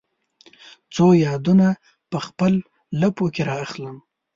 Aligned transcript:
څو 0.93 1.05
یادونه 1.25 1.67
په 2.09 2.17
خپل 2.27 2.53
لپو 3.01 3.25
کې 3.33 3.41
را 3.49 3.55
اخلم 3.65 3.97